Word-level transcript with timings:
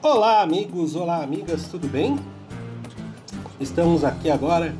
Olá, 0.00 0.42
amigos, 0.42 0.94
olá, 0.94 1.24
amigas, 1.24 1.66
tudo 1.66 1.88
bem? 1.88 2.16
Estamos 3.58 4.04
aqui 4.04 4.30
agora 4.30 4.72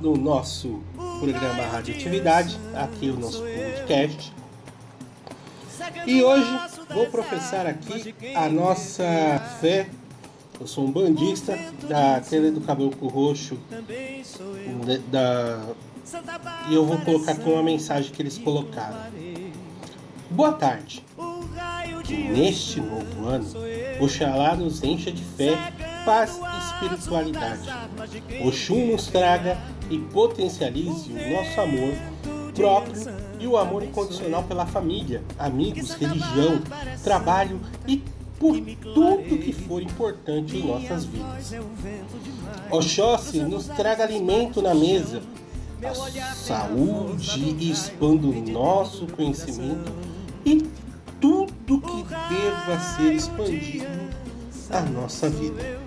no 0.00 0.16
nosso 0.16 0.82
programa 1.20 1.62
Radioatividade, 1.62 2.58
aqui 2.74 3.08
o 3.08 3.16
nosso 3.16 3.40
podcast. 3.40 4.32
E 6.04 6.24
hoje 6.24 6.50
vou 6.92 7.06
professar 7.06 7.68
aqui 7.68 8.12
a 8.34 8.48
nossa 8.48 9.04
fé. 9.60 9.88
Eu 10.60 10.66
sou 10.66 10.86
um 10.86 10.90
bandista 10.90 11.56
da 11.88 12.20
Tenda 12.20 12.50
do 12.50 12.60
Caboclo 12.60 13.08
Roxo 13.08 13.56
da, 15.08 15.68
e 16.68 16.74
eu 16.74 16.84
vou 16.84 16.98
colocar 16.98 17.32
aqui 17.32 17.48
uma 17.48 17.62
mensagem 17.62 18.10
que 18.10 18.20
eles 18.20 18.36
colocaram. 18.36 18.98
Boa 20.28 20.52
tarde. 20.52 21.04
Que 22.08 22.16
neste 22.16 22.80
novo 22.80 23.28
ano, 23.28 23.44
Oxalá 24.00 24.56
nos 24.56 24.82
encha 24.82 25.12
de 25.12 25.22
fé, 25.22 25.58
paz 26.06 26.40
e 26.40 26.86
espiritualidade. 26.88 27.68
Oxum 28.46 28.92
nos 28.92 29.08
traga 29.08 29.58
e 29.90 29.98
potencialize 29.98 31.12
o 31.12 31.30
nosso 31.34 31.60
amor 31.60 31.92
próprio 32.54 33.12
e 33.38 33.46
o 33.46 33.58
amor 33.58 33.82
incondicional 33.82 34.42
pela 34.44 34.64
família, 34.64 35.22
amigos, 35.38 35.92
religião, 35.92 36.62
trabalho 37.04 37.60
e 37.86 38.02
por 38.38 38.58
tudo 38.58 39.38
que 39.38 39.52
for 39.52 39.82
importante 39.82 40.56
em 40.56 40.66
nossas 40.66 41.04
vidas. 41.04 41.56
Oxóssi 42.70 43.40
nos 43.40 43.66
traga 43.66 44.04
alimento 44.04 44.62
na 44.62 44.74
mesa, 44.74 45.20
a 45.84 46.34
saúde 46.34 47.54
e 47.60 47.70
expanda 47.70 48.26
o 48.28 48.50
nosso 48.50 49.06
conhecimento 49.08 49.92
e 50.46 50.66
tudo 51.68 51.82
que 51.86 52.14
deva 52.34 52.80
ser 52.80 53.12
expandido 53.12 53.86
a 54.70 54.80
nossa 54.80 55.28
vida. 55.28 55.78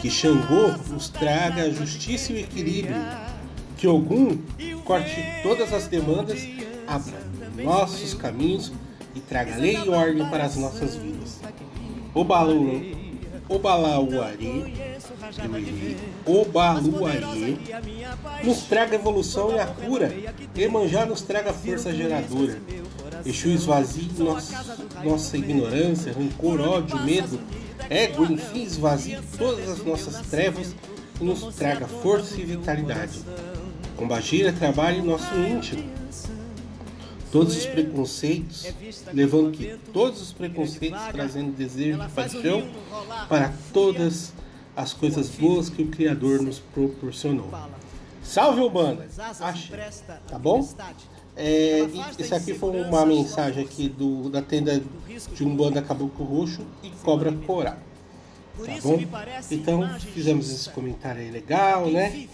Que 0.00 0.10
Xangô 0.10 0.68
nos 0.88 1.10
traga 1.10 1.64
a 1.64 1.70
justiça 1.70 2.32
e 2.32 2.36
o 2.36 2.38
equilíbrio. 2.38 2.96
Que 3.76 3.86
Ogum 3.86 4.38
corte 4.84 5.22
todas 5.42 5.72
as 5.72 5.86
demandas, 5.86 6.40
abra 6.86 7.20
nossos 7.62 8.14
caminhos 8.14 8.72
e 9.14 9.20
traga 9.20 9.56
lei 9.56 9.76
e 9.76 9.88
ordem 9.90 10.26
para 10.30 10.44
as 10.44 10.56
nossas 10.56 10.96
vidas. 10.96 11.40
Obalu, 12.14 12.80
Obalauari, 13.48 14.74
Obaluari 16.24 17.58
nos 18.42 18.62
traga 18.62 18.94
evolução 18.94 19.54
e 19.54 19.58
a 19.58 19.66
cura. 19.66 20.12
Emanjá 20.56 21.04
nos 21.04 21.20
traga 21.20 21.52
força 21.52 21.92
geradora. 21.92 22.58
Exu 23.24 23.48
esvazie 23.48 24.10
nossa, 24.18 24.76
nossa 25.04 25.36
ignorância, 25.36 26.12
rancor, 26.12 26.60
ódio, 26.60 27.00
medo, 27.02 27.38
ego, 27.88 28.24
enfim, 28.24 28.62
esvazie 28.62 29.18
todas 29.36 29.68
as 29.68 29.84
nossas 29.84 30.26
trevas 30.26 30.74
e 31.20 31.24
nos 31.24 31.54
traga 31.54 31.86
força 31.86 32.40
e 32.40 32.44
vitalidade. 32.44 33.20
Combagira 33.96 34.52
trabalhe 34.52 35.02
nosso 35.02 35.34
íntimo. 35.34 35.84
Todos 37.30 37.56
os 37.56 37.66
preconceitos, 37.66 38.66
levando 39.12 39.52
que 39.52 39.76
todos 39.92 40.20
os 40.20 40.32
preconceitos 40.32 41.00
trazendo 41.12 41.52
desejo 41.52 42.02
e 42.02 42.08
paixão 42.08 42.68
para 43.28 43.52
todas 43.72 44.32
as 44.74 44.92
coisas 44.92 45.28
boas 45.28 45.68
que 45.68 45.82
o 45.82 45.88
Criador 45.88 46.42
nos 46.42 46.58
proporcionou. 46.58 47.50
Salve 48.30 48.60
Urbana! 48.60 49.08
Ache, 49.40 49.72
tá 50.28 50.38
bom? 50.38 50.64
É, 51.36 51.80
esse 52.16 52.32
aqui 52.32 52.54
foi 52.54 52.80
uma 52.80 53.04
mensagem 53.04 53.64
aqui 53.64 53.88
do, 53.88 54.30
da 54.30 54.40
tenda 54.40 54.80
de 55.34 55.44
Umbanda 55.44 55.82
Caboclo 55.82 56.24
Roxo 56.24 56.64
e 56.80 56.90
Cobra 57.02 57.32
Coral. 57.32 57.76
Tá 58.56 58.72
bom? 58.84 59.00
Então 59.50 59.98
fizemos 59.98 60.48
esse 60.48 60.70
comentário 60.70 61.20
aí 61.20 61.28
legal, 61.28 61.90
né? 61.90 62.28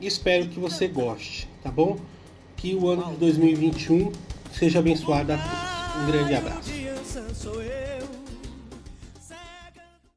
Espero 0.00 0.46
que 0.46 0.60
você 0.60 0.86
goste, 0.86 1.48
tá 1.60 1.72
bom? 1.72 1.98
Que 2.56 2.76
o 2.76 2.88
ano 2.88 3.10
de 3.10 3.16
2021 3.16 4.12
seja 4.52 4.78
abençoado 4.78 5.32
a 5.32 5.38
todos. 5.38 6.02
Um 6.02 6.06
grande 6.06 6.34
abraço. 6.36 6.70